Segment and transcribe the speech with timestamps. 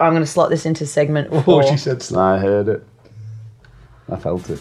[0.00, 2.38] I'm going to slot this into segment Oh, she said slap.
[2.38, 2.84] I heard it.
[4.10, 4.58] I felt it.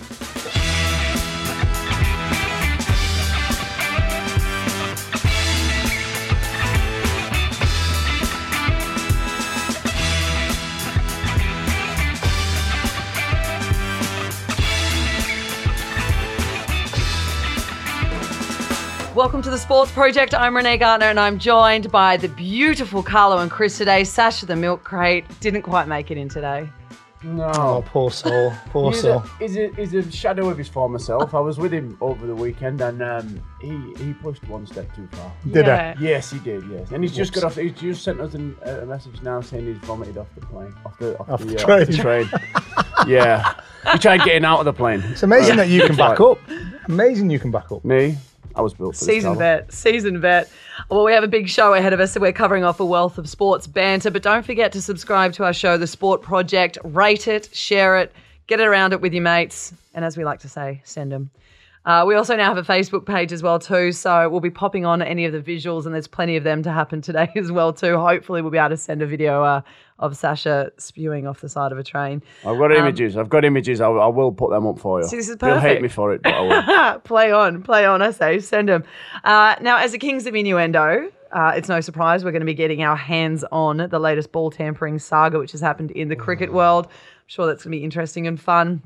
[19.28, 20.34] Welcome to the Sports Project.
[20.34, 24.06] I'm Renee Gartner and I'm joined by the beautiful Carlo and Kris today.
[24.06, 26.70] Sasha the Milk Crate didn't quite make it in today.
[27.26, 27.84] Oh, No.
[27.88, 28.54] poor soul.
[28.70, 29.18] Poor He's soul.
[29.18, 31.34] a, he's, a, he's a shadow of his former self.
[31.34, 35.10] I was with him over the weekend and um, he, he pushed one step too
[35.12, 35.30] far.
[35.52, 35.94] Did yeah.
[36.00, 36.64] Yes, he did.
[36.72, 37.58] Yes, and he's just got off.
[37.58, 40.98] He's just sent us an, a message now saying he's vomited off the plane, off
[41.00, 42.28] the off, Off the, the uh, off the train.
[42.28, 43.08] train.
[43.08, 43.56] yeah,
[43.92, 45.02] he tried getting out of the plane.
[45.08, 46.40] It's amazing that you can back up.
[46.88, 47.84] Amazing you can back up.
[47.84, 48.16] Me,
[48.58, 49.06] I was built for.
[49.06, 50.50] Season vet, season vet.
[50.90, 53.18] Well, we have a big show ahead of us, so we're covering off a wealth
[53.18, 54.10] of sports banter.
[54.10, 56.78] But don't forget to subscribe to our show, The Sport Project.
[56.84, 58.12] Rate it, share it,
[58.48, 61.30] get it around it with your mates, and as we like to say, send them.
[61.88, 64.86] Uh, we also now have a Facebook page as well too, so we'll be popping
[64.86, 67.72] on any of the visuals, and there's plenty of them to happen today as well
[67.72, 67.98] too.
[67.98, 69.62] Hopefully, we'll be able to send a video uh,
[69.98, 72.22] of Sasha spewing off the side of a train.
[72.46, 73.16] I've got images.
[73.16, 73.80] I've got images.
[73.80, 75.06] I, I will put them up for you.
[75.06, 77.00] Um, See, this is You'll hate me for it, but I will.
[77.06, 78.84] play on, play on, I say, send them.
[79.24, 82.54] Uh, now, as a Kings of Innuendo, uh, it's no surprise we're going to be
[82.54, 86.52] getting our hands on the latest ball tampering saga, which has happened in the cricket
[86.52, 86.88] world.
[86.88, 88.82] I'm sure that's going to be interesting and fun.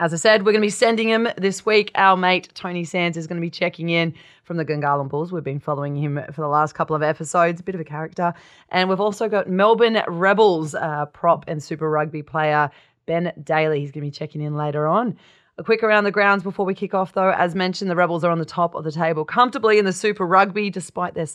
[0.00, 1.92] As I said, we're going to be sending him this week.
[1.94, 5.30] Our mate Tony Sands is going to be checking in from the Gungahlin Bulls.
[5.30, 8.34] We've been following him for the last couple of episodes, a bit of a character.
[8.70, 12.72] And we've also got Melbourne Rebels uh, prop and Super Rugby player
[13.06, 13.78] Ben Daley.
[13.82, 15.16] He's going to be checking in later on.
[15.56, 17.30] A quick around the grounds before we kick off, though.
[17.30, 20.26] As mentioned, the Rebels are on the top of the table comfortably in the Super
[20.26, 21.28] Rugby, despite their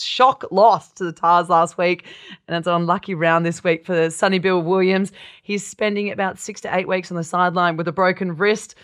[0.00, 2.06] shock loss to the Tahs last week.
[2.46, 5.12] And it's an unlucky round this week for Sonny Bill Williams.
[5.42, 8.74] He's spending about six to eight weeks on the sideline with a broken wrist.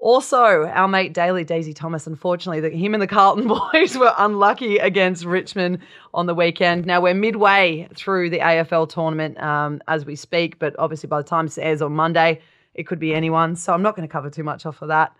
[0.00, 5.24] Also, our mate Daly Daisy Thomas, unfortunately, him and the Carlton boys were unlucky against
[5.24, 5.78] Richmond
[6.12, 6.86] on the weekend.
[6.86, 11.28] Now we're midway through the AFL tournament um, as we speak, but obviously by the
[11.28, 12.40] time this airs on Monday,
[12.74, 13.56] it could be anyone.
[13.56, 15.12] So I'm not going to cover too much off of that.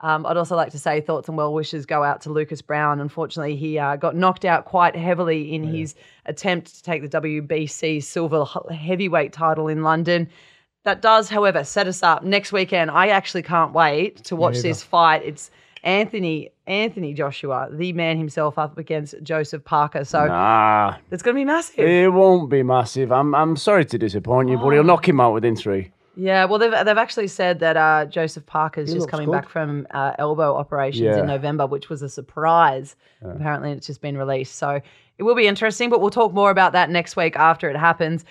[0.00, 3.00] Um, I'd also like to say thoughts and well wishes go out to Lucas Browne.
[3.00, 5.94] Unfortunately, he uh, got knocked out quite heavily in his
[6.26, 10.28] attempt to take the WBC silver heavyweight title in London.
[10.82, 12.90] That does, however, set us up next weekend.
[12.90, 15.22] I actually can't wait to watch this fight.
[15.24, 15.50] It's
[15.84, 20.04] Anthony Anthony Joshua, the man himself, up against Joseph Parker.
[20.04, 21.78] So Nah, it's going to be massive.
[21.86, 23.12] it won't be massive.
[23.12, 24.70] I'm I'm sorry to disappoint you, but Oh.
[24.70, 25.90] he'll knock him out within three.
[26.16, 29.32] Yeah, well, they've, they've actually said that uh, Joseph Parker's just coming good.
[29.32, 31.20] back from uh, elbow operations Yeah.
[31.20, 32.96] in November, which was a surprise.
[33.22, 34.56] Apparently, it's just been released.
[34.56, 34.80] So
[35.18, 38.24] it will be interesting, but we'll talk more about that next week after it happens.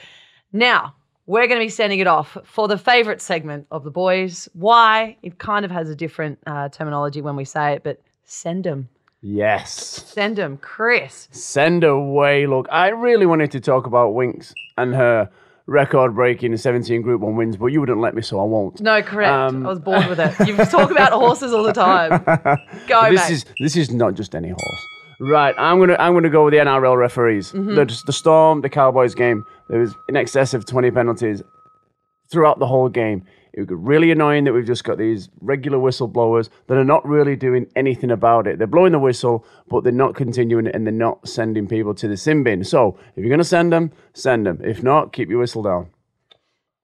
[0.52, 0.96] Now,
[1.26, 4.48] we're going to be sending it off for the favorite segment of the boys.
[4.54, 5.18] Why?
[5.24, 8.90] It kind of has a different uh, terminology when we say it, but send them.
[9.22, 9.74] Yes.
[10.06, 10.58] Send them.
[10.58, 11.30] Kris.
[11.32, 12.46] Send away.
[12.46, 15.30] Look, I really wanted to talk about Winks and her
[15.66, 18.82] record breaking 17 Group 1 wins, but you wouldn't let me, so I won't.
[18.82, 19.32] No, correct.
[19.32, 20.48] Um, I was bored with it.
[20.48, 22.24] You talk about horses all the time.
[22.88, 23.34] Go, this mate.
[23.34, 24.88] is this is not just any horse.
[25.20, 27.52] Right, I'm gonna I'm gonna go with the NRL referees.
[27.52, 27.76] Mm-hmm.
[27.76, 29.46] The, the Storm, the Cowboys game.
[29.70, 31.42] There was in excess of 20 penalties
[32.32, 33.24] throughout the whole game.
[33.54, 37.08] It would be really annoying that we've just got these regular whistleblowers that are not
[37.08, 38.58] really doing anything about it.
[38.58, 42.08] They're blowing the whistle, but they're not continuing it and they're not sending people to
[42.08, 42.64] the sin bin.
[42.64, 44.60] So if you're gonna send them, send them.
[44.64, 45.90] If not, keep your whistle down.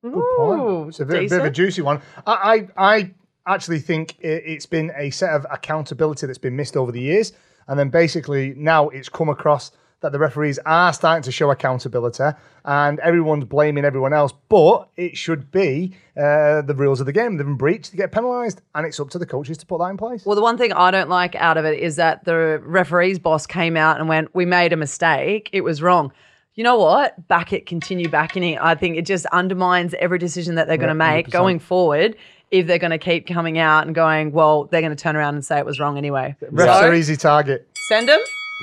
[0.05, 2.01] Ooh, It's a bit, bit of a juicy one.
[2.25, 3.13] I, I, I
[3.47, 7.33] actually think it's been a set of accountability that's been missed over the years.
[7.67, 12.23] And then basically now it's come across that the referees are starting to show accountability
[12.65, 14.33] and everyone's blaming everyone else.
[14.47, 17.37] But it should be uh, the rules of the game.
[17.37, 18.61] They've been breached, they get penalised.
[18.75, 20.25] And it's up to the coaches to put that in place.
[20.25, 23.45] Well, the one thing I don't like out of it is that the referee's boss
[23.45, 25.49] came out and went, "We made a mistake.
[25.51, 26.11] It was wrong."
[26.55, 27.27] You know what?
[27.29, 28.59] Back it, continue backing it.
[28.61, 32.17] I think it just undermines every decision that they're going to make going forward.
[32.51, 35.35] If they're going to keep coming out and going, well, they're going to turn around
[35.35, 36.35] and say it was wrong anyway.
[36.41, 37.69] Refs So, are easy target.
[37.87, 38.19] send them.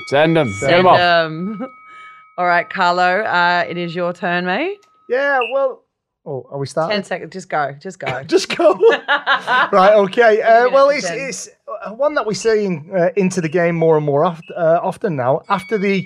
[0.07, 0.47] Send them.
[0.47, 0.97] Get Send them off.
[0.97, 1.67] them.
[2.37, 4.85] All right, Carlo, uh, it is your turn, mate.
[5.09, 5.83] Yeah, well.
[6.25, 6.95] Oh, are we starting?
[6.95, 7.33] Ten seconds.
[7.33, 7.73] Just go.
[7.79, 8.23] Just go.
[8.27, 8.73] Just go.
[9.71, 10.41] right, okay.
[10.41, 11.49] Uh, well, it's, it's
[11.83, 15.15] uh, one that we're seeing uh, into the game more and more oft, uh, often
[15.15, 15.41] now.
[15.49, 16.05] After the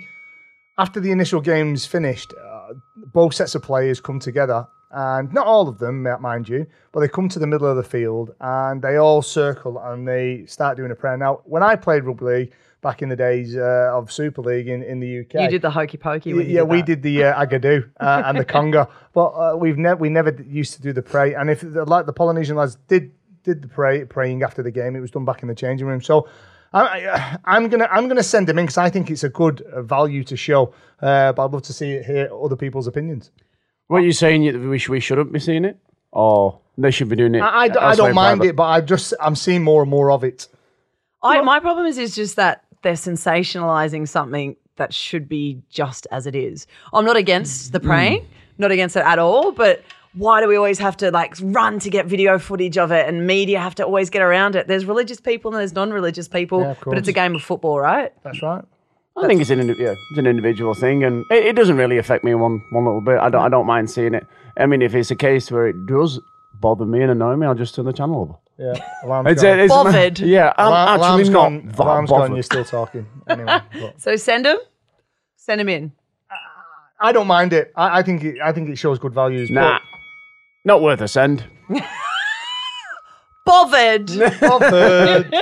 [0.78, 2.74] after the initial game's finished, uh,
[3.14, 7.08] both sets of players come together, and not all of them, mind you, but they
[7.08, 10.92] come to the middle of the field and they all circle and they start doing
[10.92, 11.18] a prayer.
[11.18, 14.82] Now, when I played rugby league, back in the days uh, of Super League in,
[14.84, 15.34] in the UK.
[15.42, 16.34] You did the hokey pokey.
[16.34, 16.86] When you yeah, did we that.
[16.88, 20.74] did the uh, Agadoo uh, and the Conga, but uh, we've never we never used
[20.74, 21.34] to do the pray.
[21.34, 23.12] And if like the Polynesian lads did
[23.44, 26.02] did the pray praying after the game, it was done back in the changing room.
[26.02, 26.28] So.
[26.74, 29.82] I, I'm gonna I'm gonna send him in because I think it's a good uh,
[29.82, 33.30] value to show, uh, but I'd love to see it, hear other people's opinions.
[33.88, 34.44] What are you saying?
[34.44, 35.78] You- We, we shouldn't be seeing it?
[36.14, 37.42] Or they should be doing it?
[37.42, 38.52] I elsewhere don't mind private?
[38.52, 40.48] it, but I just I'm seeing more and more of it.
[41.22, 46.26] I, my problem is, is just that they're sensationalizing something that should be just as
[46.26, 46.66] it is.
[46.94, 47.84] I'm not against the Mm.
[47.86, 48.26] praying,
[48.58, 49.84] not against it at all, but
[50.14, 53.26] why do we always have to like run to get video footage of it and
[53.28, 54.68] media have to always get around it?
[54.68, 58.12] There's religious people and there's non-religious people, Yeah, but it's a game of football, right?
[58.24, 58.64] That's right.
[59.18, 62.24] I think it's an yeah, it's an individual thing, and it, it doesn't really affect
[62.24, 63.20] me one one little bit.
[63.20, 64.26] I don't I don't mind seeing it.
[64.58, 66.20] I mean, if it's a case where it does
[66.62, 68.36] bother me and annoy me, I'll just turn the channel over.
[68.62, 68.74] Yeah,
[69.04, 69.60] alarm's It's, gone.
[69.60, 70.20] it's Bothered.
[70.20, 71.66] Yeah, I'm Alarm- actually alarm's not gone.
[71.68, 72.20] that Alarm's gone.
[72.20, 72.36] bothered.
[72.36, 73.08] You're still talking.
[73.28, 74.58] Anyway, but So send them,
[75.36, 75.92] send them in.
[77.00, 77.72] I don't mind it.
[77.76, 79.50] I, I think it, I think it shows good values.
[79.50, 79.80] Nah,
[80.66, 81.44] not worth a send.
[83.46, 84.08] Bothered.
[84.18, 85.34] But Bothered.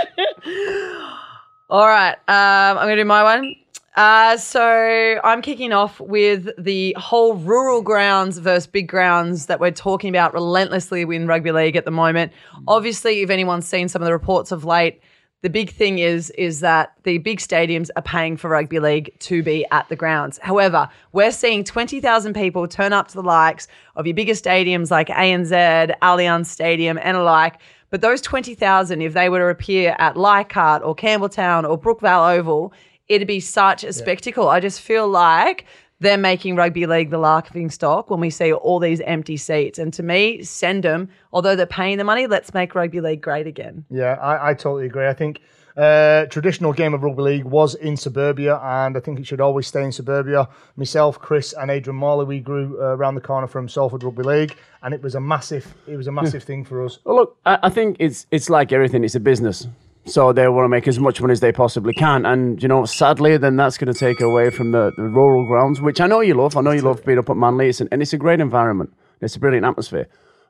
[1.69, 3.53] All right, um, I'm going to do my one.
[3.95, 9.71] Uh, so I'm kicking off with the whole rural grounds versus big grounds that we're
[9.71, 12.31] talking about relentlessly in rugby league at the moment.
[12.67, 15.01] Obviously, if anyone's seen some of the reports of late,
[15.41, 19.41] the big thing is is that the big stadiums are paying for rugby league to
[19.41, 20.37] be at the grounds.
[20.41, 25.07] However, we're seeing 20,000 people turn up to the likes of your bigger stadiums like
[25.07, 27.55] ANZ, Allianz Stadium, and alike.
[27.89, 32.73] But those 20,000, if they were to appear at Leichhardt or Campbelltown or Brookvale Oval,
[33.09, 34.47] it'd be such a spectacle.
[34.47, 35.65] I just feel like
[35.99, 39.77] they're making rugby league the laughing stock when we see all these empty seats.
[39.79, 41.09] And to me, send them.
[41.33, 43.83] Although they're paying the money, let's make rugby league great again.
[43.89, 45.07] Yeah, I, I totally agree.
[45.07, 45.41] I think
[45.75, 49.67] uh, traditional game of rugby league was in suburbia, and I think it should always
[49.67, 50.47] stay in suburbia.
[50.75, 54.57] Myself, Kris, and Adrian Morley, we grew uh, around the corner from Salford Rugby League,
[54.83, 56.99] and it was a massive, it was a massive thing for us.
[57.03, 59.03] Well, look, I, I think it's it's like everything.
[59.03, 59.67] It's a business,
[60.05, 62.25] so they want to make as much money as they possibly can.
[62.25, 65.81] And you know, sadly, then that's going to take away from the, the rural grounds,
[65.81, 66.57] which I know you love.
[66.57, 68.93] I know you love being up at Manly, it's an, and it's a great environment.
[69.21, 70.07] It's a brilliant atmosphere.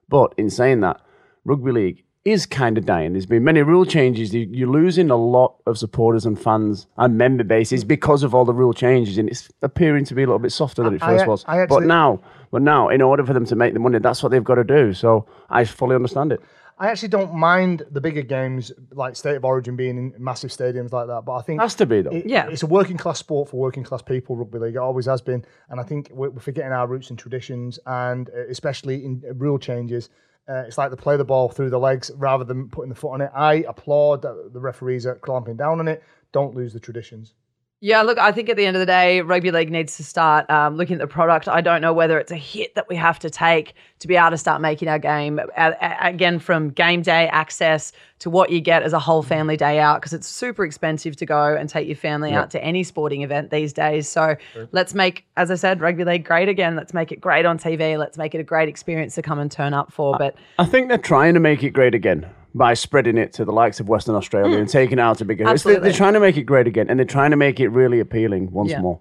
[0.08, 1.02] But in saying that,
[1.46, 3.14] rugby league is kind of dying.
[3.14, 4.34] There's been many rule changes.
[4.34, 8.46] You- You're losing a lot of supporters and fans and member bases because of all
[8.46, 11.18] the rule changes, and it's appearing to be a little bit softer than it I-
[11.18, 11.46] first was.
[11.48, 12.22] I but actually- now,
[12.52, 14.64] but now, in order for them to make the money, that's what they've got to
[14.64, 14.94] do.
[14.94, 16.42] So I fully understand it.
[16.82, 20.94] I actually don't mind the bigger games like State of Origin being in massive stadiums
[20.94, 22.12] like that, but I think Has to be though.
[22.12, 22.48] it- Yeah.
[22.50, 24.38] it's a working class sport for working class people.
[24.38, 27.20] Rugby league it always has been, and I think we're, we're forgetting our roots and
[27.20, 30.10] traditions, and uh, especially in uh, rule changes.
[30.48, 33.12] Uh, it's like they play the ball through the legs rather than putting the foot
[33.12, 33.30] on it.
[33.36, 36.02] I applaud that the referees are clamping down on it.
[36.32, 37.36] Don't lose the traditions.
[37.82, 40.50] Yeah, look, I think at the end of the day, rugby league needs to start
[40.50, 41.48] um, looking at the product.
[41.48, 44.32] I don't know whether it's a hit that we have to take to be able
[44.32, 45.72] to start making our game uh,
[46.02, 50.02] again from game day access to what you get as a whole family day out
[50.02, 53.50] because it's super expensive to go and take your family out to any sporting event
[53.50, 54.10] these days.
[54.10, 54.36] So
[54.74, 56.76] let's make, as I said, rugby league great again.
[56.76, 57.98] Let's make it great on TV.
[57.98, 60.18] Let's make it a great experience to come and turn up for.
[60.18, 63.52] But I think they're trying to make it great again by spreading it to the
[63.52, 65.48] likes of Western Australia and taking it out to bigger.
[65.48, 65.84] Absolutely.
[65.84, 68.52] they're trying to make it great again, and they're trying to make it really appealing
[68.52, 68.82] once Yeah.
[68.82, 69.00] more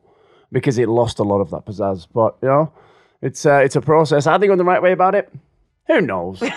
[0.53, 2.06] because it lost a lot of that pizzazz.
[2.12, 2.73] But you know,
[3.23, 4.27] it's uh, it's a process.
[4.27, 5.33] Are they going the right way about it?
[5.87, 6.43] Who knows?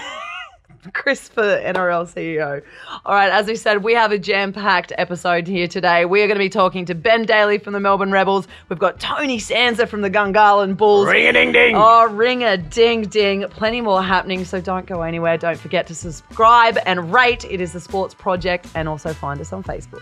[0.94, 2.62] Kris for NRL CEO.
[3.06, 6.06] All right, as we said, we have a jam packed episode here today.
[6.06, 8.48] We are going to be talking to Ben Daley from the Melbourne Rebels.
[8.70, 11.08] We've got Tony Sansa from the Gungahlin Bulls.
[11.08, 11.76] Ring a ding ding.
[11.76, 13.44] Oh, ring a ding ding.
[13.50, 15.38] Plenty more happening, so don't go anywhere.
[15.38, 17.46] Don't forget to subscribe and rate.
[17.46, 20.02] It is the Sports Project, and also find us on Facebook.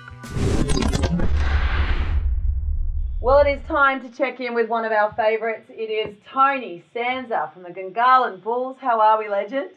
[3.21, 5.69] Well, it is time to check in with one of our favourites.
[5.69, 8.77] It is Tony Sansa from the Gungahlin Bulls.
[8.79, 9.71] How are we, legend?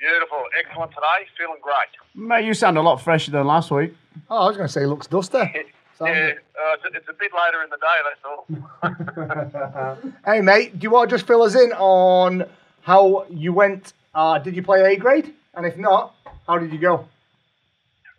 [0.00, 1.76] Beautiful, excellent today, feeling great.
[2.14, 3.94] Mate, you sound a lot fresher than last week.
[4.30, 5.38] Oh, I was going to say, looks dusty.
[6.02, 10.06] Yeah, uh, it's, it's a bit later in the day, that's all.
[10.24, 12.46] Hey, mate, do you want to just fill us in on
[12.80, 13.92] how you went?
[14.14, 15.34] Uh, did you play A grade?
[15.52, 16.14] And if not,
[16.46, 17.06] how did you go?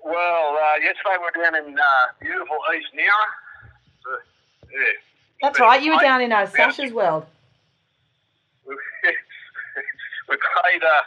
[0.04, 1.84] well, uh, yesterday we were down in uh,
[2.20, 3.10] beautiful East Nera.
[4.04, 4.10] So,
[4.72, 4.80] yeah.
[5.42, 5.82] That's right.
[5.82, 6.46] You were down in uh.
[6.46, 7.26] Sasha's world.
[8.68, 8.76] we
[10.28, 11.02] played uh,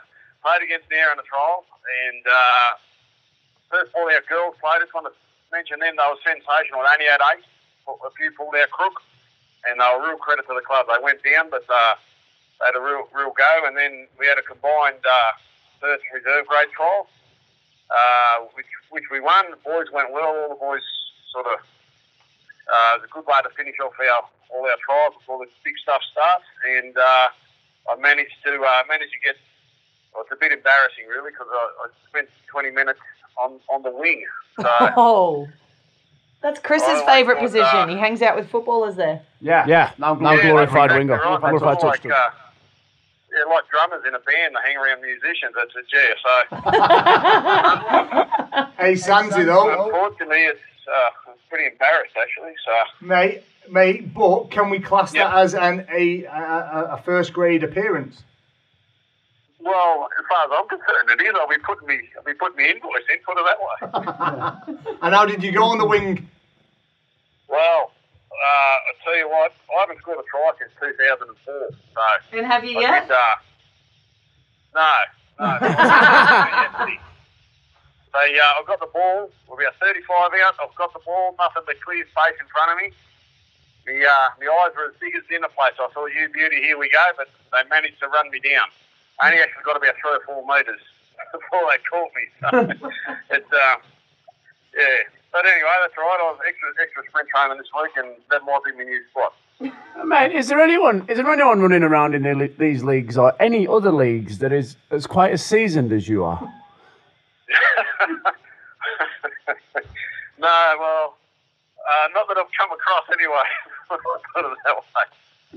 [0.45, 1.65] played against Nera in the trial,
[2.05, 2.71] and uh,
[3.73, 4.85] first of all, our girls played.
[4.85, 5.17] I just want to
[5.49, 6.85] mention them; they were sensational.
[6.85, 7.49] They only had eight.
[7.89, 9.01] A few pulled out crook,
[9.69, 10.89] and they were real credit to the club.
[10.89, 11.97] They went down, but uh,
[12.61, 13.53] they had a real real go.
[13.65, 15.33] And then we had a combined uh,
[15.81, 17.09] first reserve grade trial,
[17.89, 19.49] uh, which which we won.
[19.53, 20.33] The boys went well.
[20.33, 20.85] All the boys
[21.33, 21.61] sort of.
[22.65, 25.49] Uh, it was a good way to finish off our all our trials before the
[25.61, 27.29] big stuff starts, and uh,
[27.93, 29.37] I managed to uh, managed to get.
[30.15, 33.01] Well, it's a bit embarrassing, really, because I, I spent 20 minutes
[33.43, 34.25] on, on the wing.
[34.61, 35.49] So Oh.
[36.43, 37.65] That's Kris's favourite position.
[37.67, 39.23] uh, he hangs out with footballers there.
[39.41, 39.65] Yeah.
[39.67, 41.41] Yeah, Now, now yeah, glorified that's winger, right.
[41.41, 42.31] glorified It's like, uh,
[43.33, 45.55] yeah, like drummers in a band, they hang around musicians.
[45.57, 46.15] That's it, yeah.
[46.23, 46.31] So
[48.79, 49.85] Hey, Sandy, though.
[49.87, 52.53] unfortunately, it's, uh, it's pretty embarrassed actually.
[52.65, 52.73] So
[53.07, 55.29] Mate, mate, but can we class Yeah.
[55.29, 58.23] that as an a, a, a first grade appearance?
[59.65, 61.35] Well, as far as I'm concerned, it is.
[61.35, 63.19] I'll be putting me, I'll be putting me invoice in.
[63.25, 63.77] Put it that way.
[65.03, 66.29] And how did you go on the wing?
[67.49, 67.93] Well,
[68.33, 71.29] uh, I tell you what, I haven't scored a try since 2004.
[71.45, 72.39] So.
[72.39, 73.09] And have you I yet?
[73.09, 73.37] did, uh,
[74.75, 74.93] no,
[75.41, 75.59] no.
[78.15, 79.31] they, uh, I've got the ball.
[79.49, 80.55] We'll be a 35 out.
[80.63, 81.35] I've got the ball.
[81.39, 82.93] Nothing but clear space in front of me.
[83.87, 85.77] The, uh, the eyes were as big as dinner plates.
[85.79, 87.03] I thought, you beauty, here we go.
[87.17, 88.69] But they managed to run me down.
[89.21, 90.81] I only actually got about three or four metres
[91.33, 92.25] before they caught me.
[92.41, 92.89] So
[93.31, 93.77] it's, uh,
[94.77, 94.97] yeah.
[95.33, 96.21] But anyway, that's all right.
[96.21, 99.35] I was extra, extra sprint training this week, and that might be my new spot.
[100.07, 101.05] Mate, is there anyone?
[101.09, 104.77] Is there anyone running around in the, these leagues or any other leagues that is
[104.91, 106.41] as quite as seasoned as you are?
[110.39, 111.17] no, well,
[111.89, 113.43] uh, not that I've come across anyway.
[113.89, 113.99] Put
[114.45, 114.83] it that way.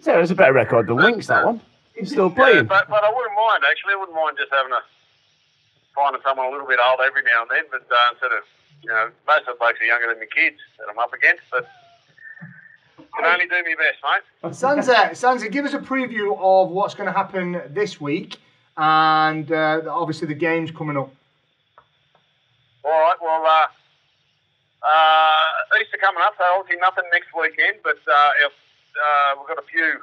[0.02, 1.28] So it's a better record than Winks.
[1.28, 1.62] That one.
[1.98, 2.66] He's still Yeah, playing.
[2.66, 3.94] but, but I wouldn't mind actually.
[3.94, 4.82] I wouldn't mind just having a
[5.96, 7.66] finding someone a little bit old every now and then.
[7.72, 8.44] But uh, instead of
[8.84, 11.42] you know, most of the blokes are younger than the kids that I'm up against.
[11.52, 11.68] But
[13.00, 14.54] I can only do my best, mate.
[14.54, 18.38] Sansa, Sansa, give us a preview of what's going to happen this week,
[18.78, 21.10] and uh, obviously the games coming up.
[22.84, 23.16] All right.
[23.20, 23.66] Well, uh,
[24.88, 27.78] uh, Easter coming up, so obviously nothing next weekend.
[27.84, 28.52] But uh, if,
[28.96, 30.00] uh, we've got a few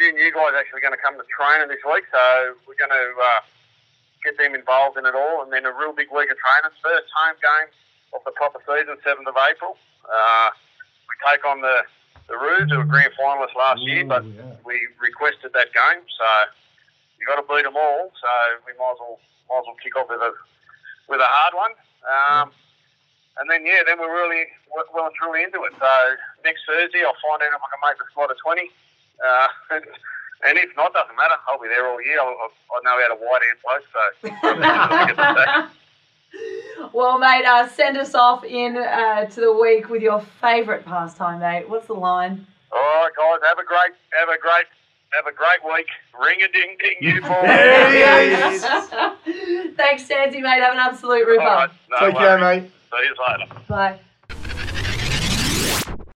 [0.00, 3.06] few new guys actually going to come to training this week, so we're going to
[3.20, 3.44] uh,
[4.24, 6.72] get them involved in it all, and then a real big week of training.
[6.80, 7.68] First home game
[8.16, 9.76] of the proper season, seventh of April.
[10.08, 10.56] Uh,
[11.04, 11.84] we take on the
[12.32, 14.24] the Roos, who were grand finalists last year, but
[14.64, 16.26] we requested that game, so
[17.18, 18.08] you've got to beat them all.
[18.16, 18.30] So
[18.64, 19.20] we might as well
[19.52, 20.32] might as well kick off with a
[21.12, 21.74] with a hard one.
[22.08, 22.46] Um,
[23.36, 25.76] and then yeah, then we're really well well and truly into it.
[25.76, 25.92] So
[26.40, 28.70] next Thursday, I'll find out if I can make the squad of twenty.
[29.24, 29.48] Uh,
[30.46, 31.34] and if not, doesn't matter.
[31.48, 32.18] I'll be there all year.
[32.20, 34.00] I, I, I know how to wide hand play, so
[34.48, 35.70] I'll get the sack.
[36.92, 41.40] well, mate, uh, send us off in uh, to the week with your favourite pastime,
[41.40, 41.68] mate.
[41.68, 42.46] What's the line?
[42.72, 44.66] All right, guys, have a great, have a great,
[45.12, 45.88] have a great week.
[46.20, 48.64] Ring a ding ding, you boys.
[49.76, 50.62] Thanks, Sandy, mate.
[50.62, 51.42] Have an absolute ripper.
[51.42, 52.70] All right, no Take care, mate.
[52.90, 53.60] See you later.
[53.68, 54.00] Bye.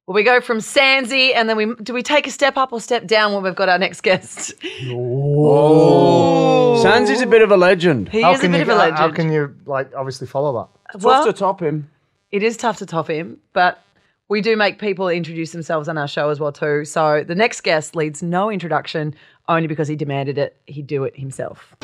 [0.06, 2.80] Well, we go from Sansi, and then we do we take a step up or
[2.80, 4.52] step down when we've got our next guest?
[4.90, 8.10] Oh, Sands is a bit of a legend.
[8.10, 8.98] He How is a bit you of a legend.
[8.98, 10.92] how can you like obviously follow that?
[10.92, 11.90] Tough well, to top him.
[12.30, 13.82] it is tough to top him, but
[14.28, 16.84] we do make people introduce themselves on our show as well too.
[16.84, 19.14] So the next guest leads no introduction,
[19.48, 20.56] only because he demanded it.
[20.66, 21.74] He'd do it himself.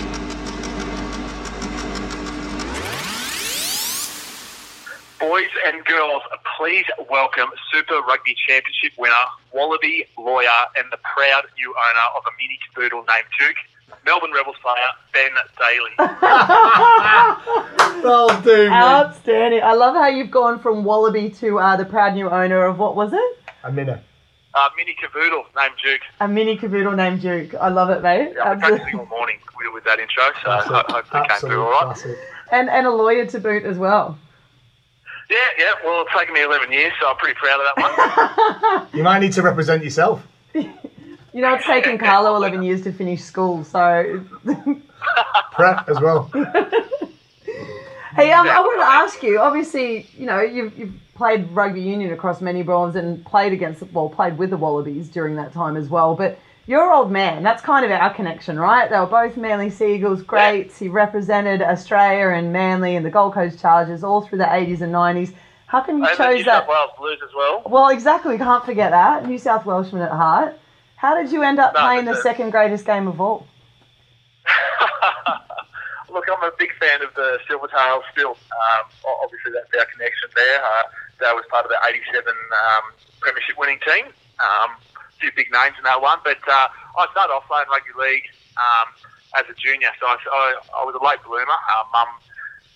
[5.20, 6.22] Boys and girls,
[6.56, 9.12] please welcome Super Rugby Championship winner,
[9.52, 13.56] Wallaby lawyer, and the proud new owner of a mini cavoodle named Duke,
[14.06, 14.76] Melbourne Rebels player
[15.12, 15.92] Ben Daley.
[18.02, 19.62] Well, dude, Outstanding.
[19.62, 22.96] I love how you've gone from Wallaby to uh, the proud new owner of what
[22.96, 23.38] was it?
[23.62, 24.00] a minute.
[24.54, 26.00] uh, mini cavoodle named Duke.
[26.20, 27.54] A mini cavoodle named Duke.
[27.60, 28.32] I love it, mate.
[28.36, 28.78] Yeah, I've been Absolutely.
[28.78, 31.70] practicing all morning with, with that intro, so I hope it came Absolute through all
[31.72, 31.82] right.
[31.84, 32.16] classic.
[32.52, 34.16] And and a lawyer to boot as well.
[35.30, 35.72] Yeah, yeah.
[35.84, 38.88] Well, it's taken me 11 years, so I'm pretty proud of that one.
[38.98, 40.26] You might need to represent yourself.
[41.32, 44.24] You know, it's taken Carlo 11 years to finish school, so.
[45.52, 46.24] Prep as well.
[48.16, 52.12] hey, um, I wanted to ask you obviously, you know, you've, you've played rugby union
[52.12, 55.88] across many brawls and played against, well, played with the Wallabies during that time as
[55.88, 56.36] well, but
[56.70, 57.42] you're old man.
[57.42, 58.88] That's kind of our connection, right?
[58.88, 60.78] They were both Manly Seagulls greats.
[60.78, 64.94] He represented Australia and Manly and the Gold Coast Chargers all through the 80s and
[64.94, 65.34] 90s.
[65.66, 66.62] How come you the chose New that?
[66.62, 67.62] South Wales Blues as well.
[67.66, 68.38] Well, exactly.
[68.38, 69.26] Can't forget that.
[69.26, 70.60] New South Welshman at heart.
[70.94, 72.22] How did you end up No, playing the it.
[72.22, 73.48] second greatest game of all?
[76.08, 78.30] Look, I'm a big fan of the Silvertails still.
[78.30, 78.86] Um,
[79.24, 80.58] obviously, that's our connection there.
[80.64, 80.82] Uh,
[81.18, 84.06] that was part of the 87 um, Premiership winning team.
[84.38, 84.70] Um,
[85.20, 86.18] few big names in that one.
[86.24, 88.88] But uh, I started off playing rugby league um,
[89.38, 90.44] as a junior, so I, I,
[90.80, 91.60] I was a late bloomer.
[91.70, 92.08] Uh, Mum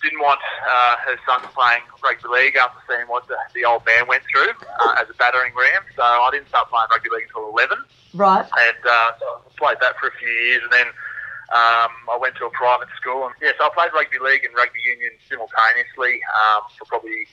[0.05, 4.07] didn't want uh, her son playing rugby league after seeing what the, the old man
[4.07, 4.53] went through
[4.85, 5.81] uh, as a battering ram.
[5.97, 7.81] So I didn't start playing rugby league until 11.
[8.13, 8.45] Right.
[8.45, 10.61] And uh, so I played that for a few years.
[10.61, 10.87] And then
[11.49, 13.25] um, I went to a private school.
[13.25, 17.25] And yeah, so I played rugby league and rugby union simultaneously um, for probably,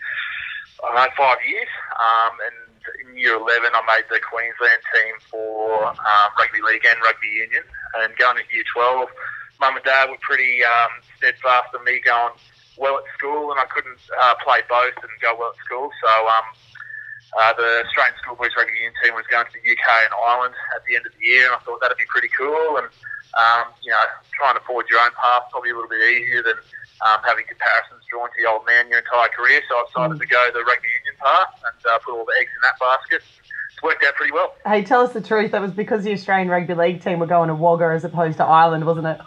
[0.81, 1.71] I don't know, five years.
[2.01, 2.57] Um, and
[3.03, 7.65] in year 11, I made the Queensland team for um, rugby league and rugby union.
[8.01, 9.09] And going into year 12,
[9.61, 12.35] mum and dad were pretty um, steadfast on me going
[12.77, 15.91] well at school, and I couldn't uh, play both and go well at school.
[16.03, 16.47] So um,
[17.39, 20.85] uh, the Australian Schoolboys Rugby Union team was going to the UK and Ireland at
[20.85, 22.81] the end of the year, and I thought that'd be pretty cool.
[22.81, 22.89] And
[23.33, 24.05] um, you know,
[24.37, 26.61] trying to forge your own path probably a little bit easier than
[27.07, 29.61] um, having comparisons drawn to the old man your entire career.
[29.69, 32.51] So I decided to go the rugby union path and uh, put all the eggs
[32.55, 33.23] in that basket.
[33.73, 34.55] It's worked out pretty well.
[34.67, 35.53] Hey, tell us the truth.
[35.53, 38.45] That was because the Australian Rugby League team were going to Wagga as opposed to
[38.45, 39.21] Ireland, wasn't it?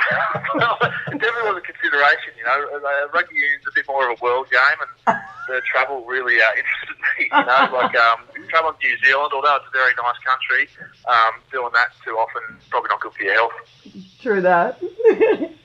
[0.54, 2.32] well, it definitely was a consideration.
[2.38, 6.04] You know, uh, rugby union's a bit more of a world game, and the travel
[6.06, 7.28] really uh, interested me.
[7.30, 10.68] You know, like um, traveling to New Zealand, although it's a very nice country,
[11.06, 13.52] um, doing that too often probably not good for your health.
[14.20, 14.80] True that.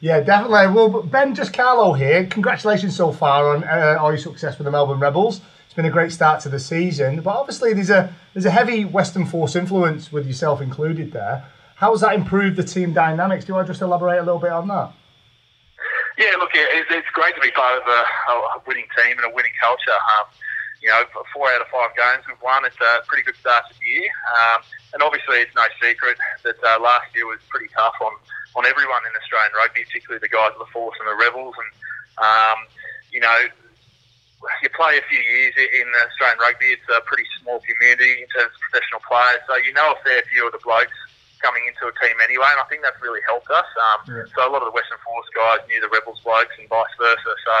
[0.00, 0.68] Yeah, definitely.
[0.68, 2.26] Well, Ben Just Carlo here.
[2.26, 5.40] Congratulations so far on uh, all your success with the Melbourne Rebels.
[5.66, 8.84] It's been a great start to the season, but obviously there's a there's a heavy
[8.84, 11.44] Western Force influence with yourself included there.
[11.76, 13.44] How has that improved the team dynamics?
[13.44, 14.92] Do you want to just elaborate a little bit on that?
[16.18, 18.02] Yeah, look, it's, great to be part of a,
[18.58, 19.94] a winning team and a winning culture.
[20.18, 20.26] Um,
[20.82, 21.02] you know,
[21.34, 22.64] four out of five games we've won.
[22.64, 24.10] It's a pretty good start to the year.
[24.34, 24.62] Um,
[24.94, 28.12] and obviously, it's no secret that uh, last year was pretty tough on,
[28.58, 31.54] on everyone in Australian rugby, particularly the guys of the Force and the Rebels.
[31.54, 31.70] And,
[32.18, 32.58] um,
[33.14, 33.38] you know,
[34.62, 36.74] you play a few years in Australian rugby.
[36.74, 39.42] It's a pretty small community in terms of professional players.
[39.46, 40.94] So you know a fair few of the blokes
[41.42, 43.66] coming into a team anyway, and I think that's really helped us.
[43.78, 44.26] Um, Yeah.
[44.34, 47.32] So a lot of the Western Force guys knew the Rebels blokes and vice versa.
[47.46, 47.56] So,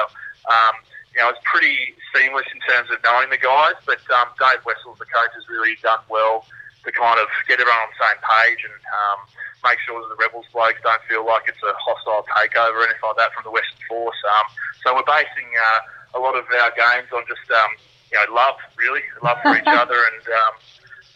[0.50, 0.74] um,
[1.14, 4.98] you know, it's pretty seamless in terms of knowing the guys, but um, Dave Wessels,
[4.98, 6.46] the coach, has really done well
[6.84, 9.18] to kind of get everyone on the same page and um,
[9.66, 13.02] make sure that the Rebels blokes don't feel like it's a hostile takeover or anything
[13.02, 14.20] like that from the Western Force.
[14.38, 14.46] Um,
[14.82, 17.72] so we're basing uh, a lot of our games on just, um,
[18.10, 19.98] you know, love, really, love for each other.
[19.98, 20.54] And um,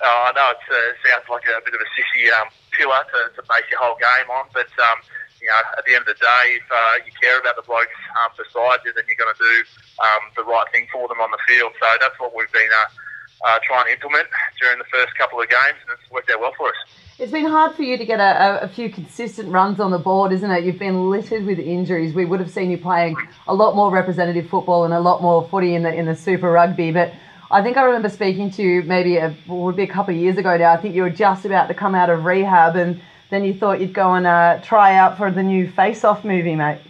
[0.02, 3.18] uh, I know it uh, sounds like a bit of a sissy um, pillar to,
[3.38, 4.98] to base your whole game on, but um,
[5.42, 7.98] you know, at the end of the day, if uh, you care about the blokes
[8.22, 9.56] um, beside you, then you're going to do
[9.98, 11.74] um, the right thing for them on the field.
[11.82, 12.86] So that's what we've been uh,
[13.44, 14.28] uh, trying to implement
[14.60, 16.74] during the first couple of games, and it's worked out well for us.
[17.18, 20.32] It's been hard for you to get a, a, few consistent runs on the board,
[20.32, 20.64] isn't it?
[20.64, 22.14] You've been littered with injuries.
[22.14, 25.46] We would have seen you playing a lot more representative football and a lot more
[25.48, 26.90] footy in the in the Super Rugby.
[26.90, 27.12] But
[27.50, 30.38] I think I remember speaking to you maybe a, would be a couple of years
[30.38, 30.72] ago now.
[30.72, 33.00] I think you were just about to come out of rehab, and
[33.30, 36.56] then you thought you'd go and uh, try out for the new Face Off movie,
[36.56, 36.80] mate.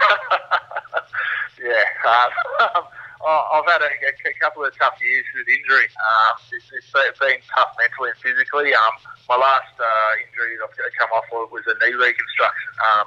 [1.62, 1.72] yeah,
[2.06, 2.30] um,
[2.60, 2.82] I-
[3.28, 5.84] I've had a, a couple of tough years with injury.
[6.00, 8.72] Um, it's, it's been- been tough mentally and physically.
[8.72, 8.94] Um,
[9.28, 12.72] my last uh, injury that I've come off of was a knee reconstruction.
[12.94, 13.04] Um,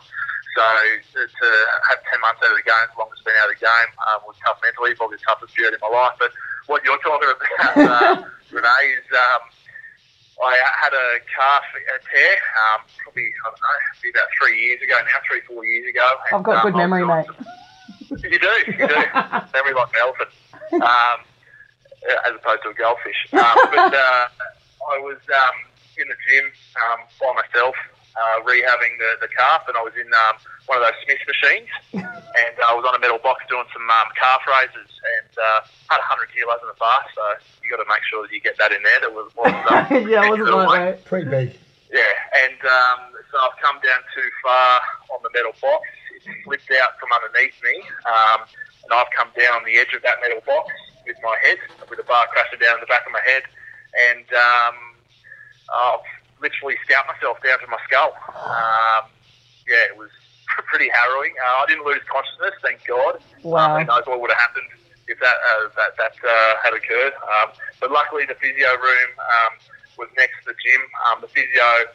[0.53, 0.65] so
[1.15, 1.47] to, to
[1.89, 3.63] have 10 months out of the game, as long as I've been out of the
[3.63, 6.19] game, um, was tough mentally, probably the toughest period in my life.
[6.19, 6.35] But
[6.67, 9.41] what you're talking about, uh, Renee, is um,
[10.43, 11.63] I had a calf
[12.11, 12.35] tear,
[12.75, 16.03] um, probably, I don't know, about three years ago now, three, four years ago.
[16.35, 17.25] I've got um, good memory, mate.
[17.25, 17.47] some-
[18.19, 18.87] you do, you do.
[19.53, 20.29] Memory like an elephant,
[20.73, 21.19] um,
[22.27, 23.27] as opposed to a goldfish.
[23.33, 24.25] Um, but uh,
[24.91, 25.55] I was um,
[25.97, 26.51] in the gym
[26.83, 27.75] um, by myself,
[28.15, 30.35] uh, rehabbing the, the calf, and I was in um,
[30.67, 34.07] one of those Smith machines, and I was on a metal box doing some um,
[34.19, 37.23] calf raises, and uh, had 100 kilos in the bar, so
[37.63, 38.99] you got to make sure that you get that in there.
[39.07, 40.67] That was, was um, yeah, wasn't weight.
[40.67, 41.05] lightweight.
[41.05, 41.55] Pretty big.
[41.91, 42.99] Yeah, and um,
[43.31, 44.79] so I've come down too far
[45.11, 45.87] on the metal box.
[46.43, 48.45] Slipped out from underneath me, um,
[48.85, 50.69] and I've come down the edge of that metal box
[51.05, 51.57] with my head,
[51.89, 53.43] with the bar crashing down the back of my head,
[54.13, 54.75] and um,
[55.73, 56.05] I've
[56.41, 58.13] literally scalped myself down to my skull.
[58.33, 59.09] Um,
[59.65, 60.09] yeah, it was
[60.69, 61.33] pretty harrowing.
[61.37, 63.21] Uh, I didn't lose consciousness, thank God.
[63.43, 63.77] Wow.
[63.77, 64.69] Um, who knows what would have happened
[65.07, 67.13] if that uh, that that uh, had occurred?
[67.17, 69.53] Um, but luckily, the physio room um,
[69.97, 70.81] was next to the gym.
[71.07, 71.89] Um, the physio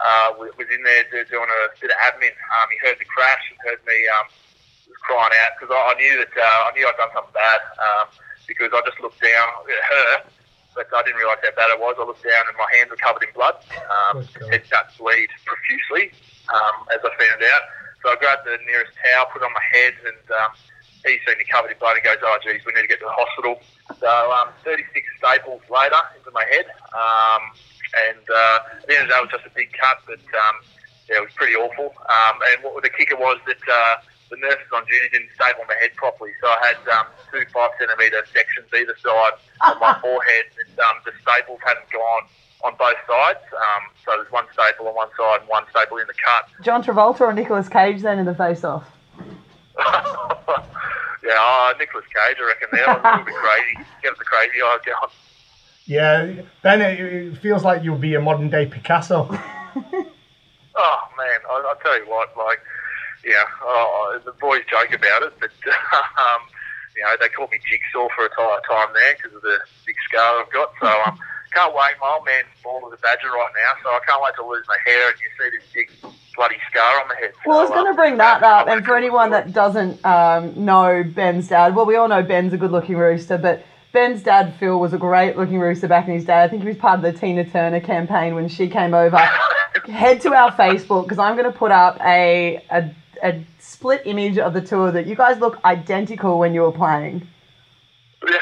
[0.00, 2.34] uh, was was in there do- doing a bit of admin.
[2.34, 4.26] Um, he heard the crash and heard me um,
[5.04, 8.06] crying out because I, I knew that uh, I knew I'd done something bad um,
[8.46, 10.10] because I just looked down at her.
[10.76, 11.98] But I didn't realise how bad it was.
[11.98, 13.58] I looked down and my hands were covered in blood.
[13.90, 14.54] Um, God.
[14.54, 16.14] it started to bleed profusely,
[16.54, 17.64] um, as I found out.
[17.98, 20.54] So I grabbed the nearest towel, put it on my head, and um,
[21.02, 23.10] he seen me covered in blood and goes, "Oh, geez, we need to get to
[23.10, 23.58] the hospital."
[23.98, 24.86] So um, 36
[25.18, 27.42] staples later into my head, um,
[28.10, 29.98] and uh, at the end of the day, it was just a big cut.
[30.06, 30.56] But um,
[31.08, 31.94] yeah, it was pretty awful.
[32.08, 35.76] Um, and what the kicker was that uh, the nurses on duty didn't staple my
[35.80, 40.52] head properly, so I had um, two five centimetre sections either side on my forehead,
[40.60, 42.28] and um, the staples hadn't gone
[42.64, 43.44] on both sides.
[43.54, 46.48] Um, so there's one staple on one side and one staple in the cut.
[46.62, 48.84] John Travolta or Nicolas Cage then in the face off?
[49.78, 52.86] yeah, oh, Nicolas Cage, I reckon there.
[52.88, 53.86] was a little bit crazy.
[54.02, 55.12] Get the crazy eye going.
[55.88, 59.28] Yeah, Ben, it, it feels like you'll be a modern day Picasso.
[60.78, 62.60] Oh man, I, I tell you what, like,
[63.26, 65.50] yeah, oh, the boys joke about it, but
[66.22, 66.46] um,
[66.96, 69.96] you know they call me Jigsaw for a time, time there because of the big
[70.08, 70.70] scar I've got.
[70.80, 71.18] So um,
[71.52, 71.98] can't wait.
[72.00, 74.64] My old man's bald as a badger right now, so I can't wait to lose
[74.68, 77.32] my hair and you see this big bloody scar on my head.
[77.44, 80.64] Well, I was going to um, bring that up, and for anyone that doesn't um,
[80.64, 84.78] know Ben's dad, well, we all know Ben's a good-looking rooster, but Ben's dad Phil
[84.78, 86.42] was a great-looking rooster back in his day.
[86.42, 89.16] I think he was part of the Tina Turner campaign when she came over.
[89.86, 92.90] Head to our Facebook because I'm going to put up a, a
[93.22, 95.06] a split image of the two of that.
[95.06, 97.26] You guys look identical when you were playing.
[98.28, 98.34] Yeah,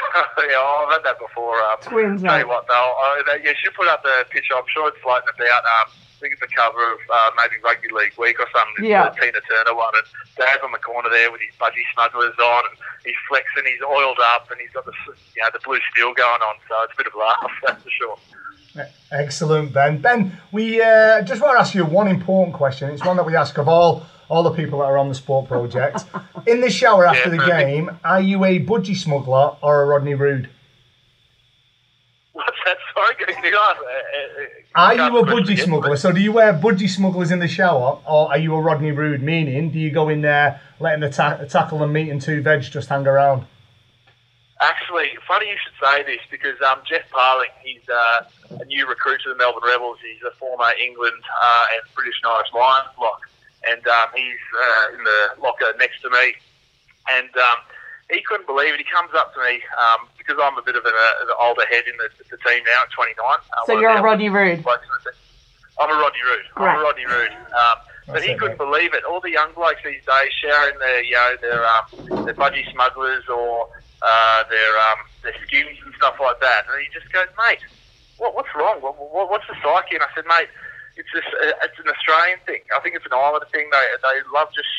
[0.49, 1.53] yeah, I've had that before.
[1.61, 2.41] Um, Twins, Tell mate.
[2.41, 4.55] you what, though, I, you should put up the picture.
[4.55, 5.63] I'm sure it's floating about.
[5.63, 8.81] Um, I think it's the cover of uh, maybe Rugby League Week or something.
[8.81, 9.05] It's Yeah.
[9.13, 9.93] the Tina Turner one.
[9.93, 12.75] And Dad's on the corner there with his budgie smugglers on, and
[13.05, 13.69] he's flexing.
[13.69, 16.55] He's oiled up, and he's got the s- you know the blue steel going on.
[16.67, 18.17] So it's a bit of a laugh, that's for sure.
[19.11, 20.01] Excellent, Ben.
[20.01, 22.89] Ben, we uh, just want to ask you one important question.
[22.89, 25.47] It's one that we ask of all all the people that are on the sport
[25.47, 26.03] project.
[26.47, 27.67] In the shower after the perfect.
[27.67, 30.49] game, are you a budgie smuggler or a Rodney Rude?
[32.37, 32.77] What's that?
[32.93, 33.81] Sorry, can you ask?
[33.81, 35.97] Uh, uh, Are you a budgie smuggler?
[35.97, 39.23] So do you wear budgie smugglers in the shower, or are you a Rodney Rude?
[39.23, 42.61] Meaning, do you go in there letting the ta- tackle and meat and two veg
[42.61, 43.47] just hang around?
[44.61, 49.19] Actually, funny you should say this because um, Geoff Parling, he's uh, a new recruit
[49.23, 49.97] to the Melbourne Rebels.
[50.03, 53.21] He's a former England uh, and British and Irish Lions lock,
[53.67, 56.35] and um, he's uh, in the locker next to me.
[57.09, 57.57] And um,
[58.11, 58.79] he couldn't believe it.
[58.79, 61.65] He comes up to me um, because I'm a bit of an, uh, an older
[61.69, 63.15] head in the, the team now at 29.
[63.19, 64.63] Uh, So one you're a Rodney Rude.
[64.63, 65.19] blokes in the team.
[65.79, 66.45] I'm a Rodney Rude.
[66.55, 66.79] I'm Right.
[66.79, 67.31] a Rodney Rude.
[67.33, 68.63] Um, but he couldn't mate.
[68.65, 69.03] believe it.
[69.03, 73.27] All the young blokes these days sharing their, you know, their um, their budgie smugglers
[73.27, 73.67] or
[74.01, 76.63] uh, their um, their skims and stuff like that.
[76.71, 77.59] And he just goes, mate,
[78.17, 78.79] what, what's wrong?
[78.79, 79.95] What, what, what's the psyche?
[79.99, 80.47] And I said, mate,
[80.95, 82.63] it's just uh, it's an Australian thing.
[82.73, 83.67] I think it's an Islander thing.
[83.69, 84.71] They they love just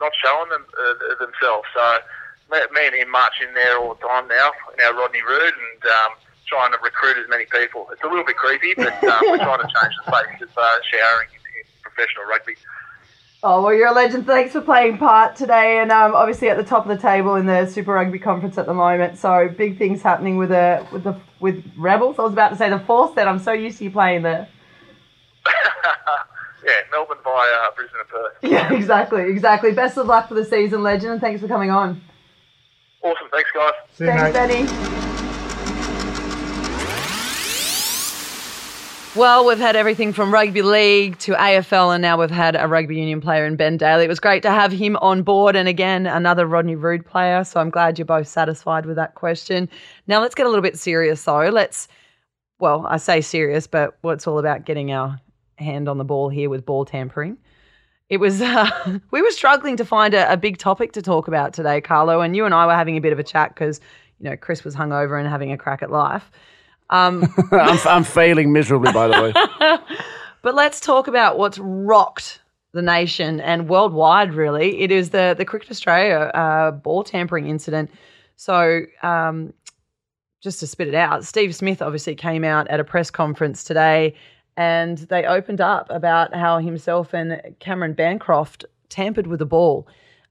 [0.00, 1.68] not showing them uh, themselves.
[1.72, 1.98] So
[2.50, 5.54] me, me and him march in there all the time now in our Rodney Rude
[5.54, 6.12] and um,
[6.46, 7.88] trying to recruit as many people.
[7.92, 10.78] It's a little bit creepy, but um, we're trying to change the face of uh,
[10.90, 12.54] showering in, professional rugby.
[13.42, 14.26] Oh well, you're a legend.
[14.26, 17.46] Thanks for playing part today, and um, obviously at the top of the table in
[17.46, 19.18] the Super Rugby Conference at the moment.
[19.18, 22.18] So big things happening with the with the with Rebels.
[22.18, 23.14] I was about to say the Force.
[23.14, 24.48] Then I'm so used to you playing there.
[26.64, 28.32] yeah, Melbourne via uh, Brisbane and Perth.
[28.42, 29.72] Yeah, exactly, exactly.
[29.72, 32.00] Best of luck for the season, legend, and thanks for coming on.
[33.06, 33.72] Awesome, thanks guys.
[33.92, 34.66] See you, Thanks, mate.
[34.66, 34.66] Benny.
[39.14, 42.96] Well, we've had everything from rugby league to AFL, and now we've had a rugby
[42.96, 44.06] union player in Ben Daley.
[44.06, 47.44] It was great to have him on board, and again, another Rodney Rude player.
[47.44, 49.68] So I'm glad you're both satisfied with that question.
[50.08, 51.48] Now let's get a little bit serious, though.
[51.48, 51.86] Let's,
[52.58, 55.20] well, I say serious, but it's all about getting our
[55.58, 57.38] hand on the ball here with ball tampering.
[58.08, 61.52] It was uh, we were struggling to find a, a big topic to talk about
[61.52, 63.80] today, Carlo, and you and I were having a bit of a chat because
[64.20, 66.30] you know Kris was hungover and having a crack at life.
[66.90, 69.78] Um, I'm, I'm failing miserably, by the way.
[70.42, 72.40] but let's talk about what's rocked
[72.72, 74.34] the nation and worldwide.
[74.34, 77.90] Really, it is the the Cricket Australia uh, ball tampering incident.
[78.36, 78.82] So.
[79.02, 79.52] Um,
[80.42, 84.14] just to spit it out, Steve Smith obviously came out at a press conference today
[84.56, 89.86] and they opened up about how himself and Cameron Bancroft tampered with the ball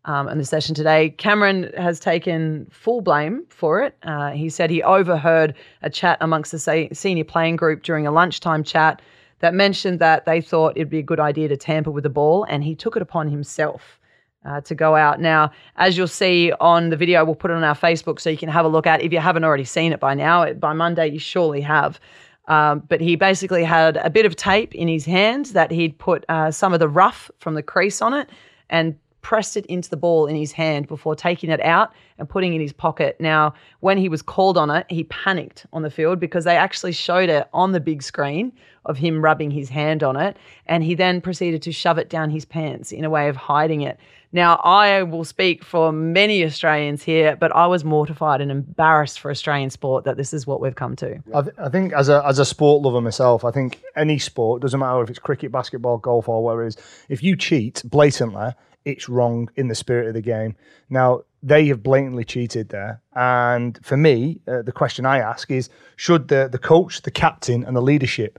[0.06, 1.10] um, in the session today.
[1.10, 3.98] Cameron has taken full blame for it.
[4.04, 8.12] Uh, he said he overheard a chat amongst the se- senior playing group during a
[8.12, 9.02] lunchtime chat
[9.40, 12.46] that mentioned that they thought it'd be a good idea to tamper with the ball,
[12.50, 14.00] and he took it upon himself.
[14.48, 15.20] Uh, to go out.
[15.20, 18.38] Now, as you'll see on the video, we'll put it on our Facebook so you
[18.38, 19.02] can have a look at.
[19.02, 22.00] If you haven't already seen it by now, by Monday you surely have.
[22.47, 26.25] Um, but he basically had a bit of tape in his hand that he'd put
[26.29, 28.29] uh, some of the rough from the crease on it
[28.69, 32.51] and pressed it into the ball in his hand before taking it out and putting
[32.53, 33.15] it in his pocket.
[33.19, 36.91] Now, when he was called on it, he panicked on the field because they actually
[36.91, 38.53] showed it on the big screen
[38.86, 40.38] of him rubbing his hand on it.
[40.67, 43.81] And he then proceeded to shove it down his pants in a way of hiding
[43.81, 43.99] it.
[44.36, 49.32] Now, I will speak for many Australians here, but I was mortified and embarrassed for
[49.32, 51.24] Australian sport that this is what we've come to.
[51.34, 54.62] I, th- I think as a as a sport lover myself, I think any sport
[54.62, 56.78] doesn't matter if it's cricket, basketball, golf, or whatever it is.
[57.08, 58.52] If you cheat blatantly,
[58.84, 60.58] it's wrong in the spirit of the game.
[60.89, 65.69] Now they have blatantly cheated there, and for me, uh, the question I ask is:
[65.95, 68.38] Should the the coach, the captain, and the leadership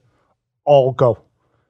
[0.67, 1.23] all go?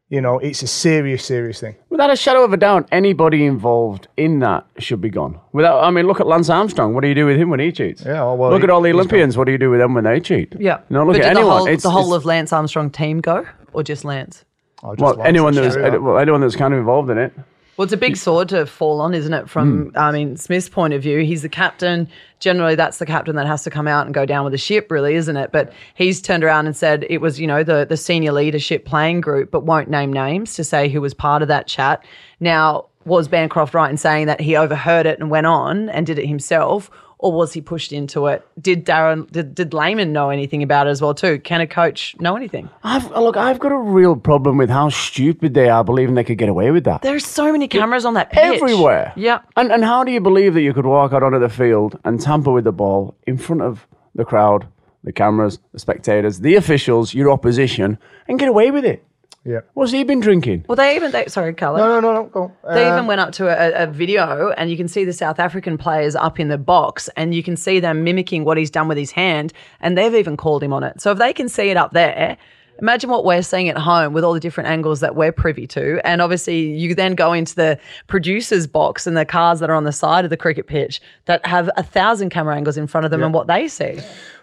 [0.08, 1.74] You know, it's a serious, serious thing.
[1.90, 5.40] Without a shadow of a doubt, anybody involved in that should be gone.
[5.52, 6.94] Without, I mean, look at Lance Armstrong.
[6.94, 8.04] What do you do with him when he cheats?
[8.06, 9.36] Yeah, well, look he- at all the Olympians.
[9.36, 10.54] What do you do with them when they cheat?
[10.60, 10.78] Yeah.
[10.88, 11.46] You know, look but at did anyone.
[11.46, 14.44] The whole, It's- the whole it's- of Lance Armstrong team go or just Lance?
[14.84, 17.32] Oh, just Well, Lance, anyone I'm that's well, anyone that's kind of involved in it.
[17.76, 19.50] Well, it's a big sword to fall on, isn't it?
[19.50, 19.98] From, hmm.
[19.98, 22.08] I mean, Smith's point of view, he's the captain.
[22.38, 24.90] Generally, that's the captain that has to come out and go down with the ship,
[24.90, 25.52] really, isn't it?
[25.52, 29.20] But he's turned around and said it was, you know, the, the senior leadership playing
[29.20, 32.04] group, but won't name names to say who was part of that chat.
[32.40, 36.18] Now, was Bancroft right in saying that he overheard it and went on and did
[36.18, 36.90] it himself?
[37.18, 38.46] Or was he pushed into it?
[38.60, 41.38] Did Darren, did, did Lehmann know anything about it as well too?
[41.38, 42.68] Can a coach know anything?
[42.84, 43.38] I've look.
[43.38, 46.70] I've got a real problem with how stupid they are, believing they could get away
[46.70, 47.00] with that.
[47.00, 48.60] There's so many cameras on that pitch.
[48.62, 49.14] everywhere.
[49.16, 49.38] Yeah.
[49.56, 52.20] And and how do you believe that you could walk out onto the field and
[52.20, 54.68] tamper with the ball in front of the crowd,
[55.02, 57.98] the cameras, the spectators, the officials, your opposition,
[58.28, 59.02] and get away with it?
[59.46, 59.60] Yeah.
[59.74, 60.64] What's he been drinking?
[60.68, 61.78] Well, they even, they, sorry, Carla.
[61.78, 62.28] No, no, no, no.
[62.28, 62.52] Go.
[62.74, 65.38] They Uh, even went up to a, a video and you can see the South
[65.38, 68.88] African players up in the box and you can see them mimicking what he's done
[68.88, 71.00] with his hand and they've even called him on it.
[71.00, 72.36] So if they can see it up there,
[72.80, 76.00] imagine what we're seeing at home with all the different angles that we're privy to.
[76.04, 77.78] And obviously you then go into the
[78.08, 81.46] producer's box and the cars that are on the side of the cricket pitch that
[81.46, 83.98] have a thousand camera angles in front of them and what they see.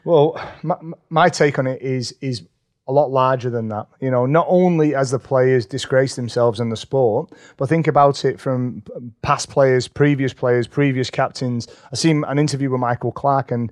[0.05, 0.75] Well, my,
[1.09, 2.43] my take on it is is
[2.87, 3.87] a lot larger than that.
[4.01, 8.25] You know, not only as the players disgrace themselves in the sport, but think about
[8.25, 8.83] it from
[9.21, 11.67] past players, previous players, previous captains.
[11.91, 13.71] I seen an interview with Michael Clarke, and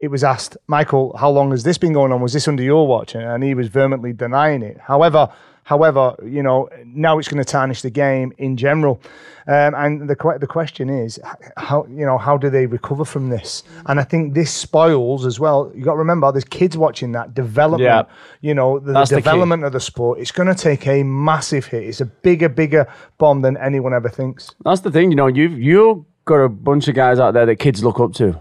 [0.00, 2.20] it was asked, Michael, how long has this been going on?
[2.20, 3.14] Was this under your watch?
[3.14, 4.78] And- he was vehemently denying it.
[4.80, 5.28] However,
[5.64, 9.00] however, you know, now it's going to tarnish the game in general.
[9.48, 11.18] Um, and the the question is,
[11.56, 13.64] how you know how do they recover from this?
[13.86, 15.72] And I think this spoils as well.
[15.74, 17.82] You got to remember, there's kids watching that development.
[17.82, 18.04] Yeah.
[18.40, 20.20] You know, the, the That's the development of the sport.
[20.20, 21.82] It's going to take a massive hit.
[21.82, 22.86] It's a bigger, bigger
[23.18, 24.54] bomb than anyone ever thinks.
[24.64, 25.26] That's the thing, you know.
[25.26, 28.40] You've you've got a bunch of guys out there that kids look up to,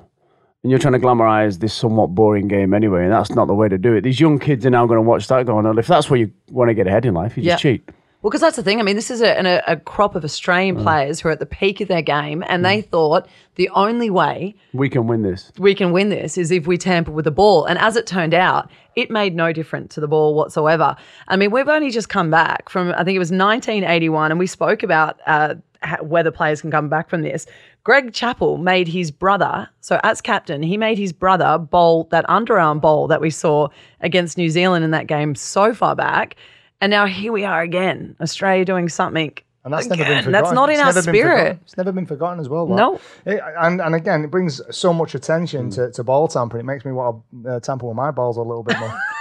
[0.64, 3.68] and you're trying to glamorize this somewhat boring game anyway, and that's not the way
[3.68, 4.02] to do it.
[4.02, 5.78] These young kids are now going to watch that going on.
[5.80, 7.84] If that's where you want to get ahead in life, you just cheat.
[8.22, 8.80] Well, because that's the thing.
[8.80, 11.48] I mean, this is a, a, a crop of Australian players who are at the
[11.48, 15.52] peak of their game and they thought the only way We can win this.
[15.58, 17.66] we can win this is if we tamper with the ball.
[17.66, 20.96] And as it turned out, it made no difference to the ball whatsoever.
[21.30, 24.46] I mean, we've only just come back from, I think it was 1981, and we
[24.46, 25.56] spoke about uh,
[26.02, 27.46] whether players can come back from this.
[27.84, 32.80] Greg Chappell made his brother, so as captain, he made his brother bowl that underarm
[32.80, 33.68] bowl that we saw
[34.02, 36.36] against New Zealand in that game so far back.
[36.80, 39.34] And now here we are again, Australia doing something.
[39.64, 40.24] And that's never been again.
[40.24, 40.32] forgotten.
[40.44, 41.60] That's not in It's our spirit.
[41.64, 42.66] It's never been forgotten as well.
[42.68, 43.00] No.
[43.26, 46.62] It- and and again, it brings so much attention to, to ball tampering.
[46.62, 48.92] It makes me want to uh, tamper with my balls a little bit more.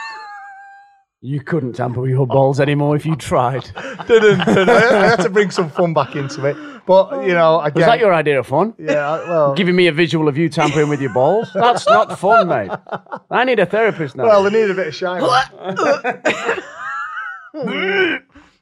[1.22, 3.64] You couldn't tamper with your balls anymore if you tried.
[4.06, 4.70] Didn't- didn't.
[4.70, 6.56] I, I had to bring some fun back into it.
[6.86, 8.72] But you know, again, Was that your idea of fun?
[8.78, 11.50] yeah, well, Giving me a visual of you tampering with your balls?
[11.54, 12.70] That's not fun, mate.
[13.30, 14.24] I need a therapist now.
[14.24, 15.22] well, they need a bit of shine.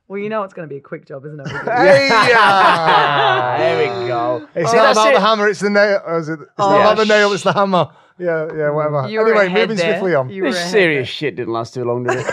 [0.09, 1.49] Well, you know it's going to be a quick job, isn't it?
[1.49, 2.09] hey,
[3.59, 4.49] there we go.
[4.55, 5.15] It's See, not about it.
[5.17, 6.01] the hammer, it's the nail.
[6.07, 7.91] Or is it, it's Oh, not about the oh, nail, it's the hammer.
[8.19, 9.07] Yeah, yeah, whatever.
[9.07, 9.93] You were anyway, ahead moving there.
[9.93, 10.31] swiftly on.
[10.31, 12.27] You were This ahead serious shit didn't last too long, did it?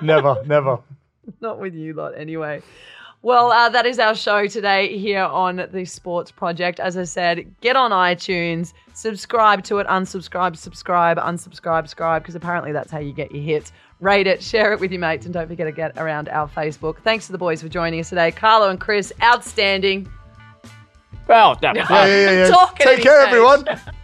[0.00, 0.78] Never, never.
[1.40, 2.62] Not with you lot, anyway.
[3.22, 6.78] Well, uh, that is our show today here on the Sports Project.
[6.78, 12.70] As I said, get on iTunes, subscribe to it, unsubscribe, subscribe, unsubscribe, subscribe, because apparently
[12.72, 13.72] that's how you get your hits.
[13.98, 16.98] Rate it, share it with your mates, and don't forget to get around our Facebook.
[17.02, 18.30] Thanks to the boys for joining us today.
[18.30, 20.06] Carlo and Kris, outstanding.
[21.26, 22.48] well, that- Yeah, yeah, yeah.
[22.48, 22.66] yeah.
[22.78, 23.32] Take care, stage.
[23.32, 23.66] everyone.